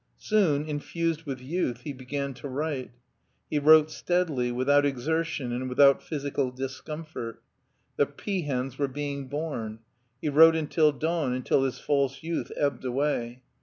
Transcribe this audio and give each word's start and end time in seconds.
Soon, 0.17 0.65
infused 0.67 1.25
with 1.27 1.41
3routh, 1.41 1.81
he 1.81 1.93
began 1.93 2.33
to 2.33 2.47
write. 2.47 2.89
He 3.51 3.59
wrote 3.59 3.91
steadily, 3.91 4.51
without 4.51 4.83
exertion, 4.83 5.51
and 5.51 5.69
without 5.69 6.01
physical 6.01 6.49
discomfort. 6.49 7.43
The 7.97 8.07
pea 8.07 8.41
hens 8.41 8.79
were 8.79 8.87
being 8.87 9.27
bom. 9.27 9.81
He 10.19 10.29
wrote 10.29 10.55
until 10.55 10.91
dawn, 10.91 11.33
until 11.33 11.65
his 11.65 11.77
false 11.77 12.23
youth 12.23 12.51
ebbed 12.57 12.83
away. 12.83 13.43